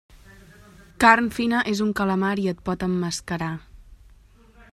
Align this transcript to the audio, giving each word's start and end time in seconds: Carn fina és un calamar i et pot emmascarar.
Carn 1.03 1.29
fina 1.35 1.59
és 1.73 1.83
un 1.87 1.93
calamar 2.01 2.33
i 2.45 2.49
et 2.53 2.65
pot 2.71 2.87
emmascarar. 2.89 3.55